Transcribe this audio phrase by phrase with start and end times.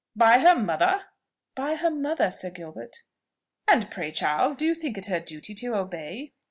[0.15, 0.99] "By her mother?"
[1.53, 3.03] "By her mother, Sir Gilbert."
[3.67, 6.33] "And pray, Charles, do you think it her duty to obey?"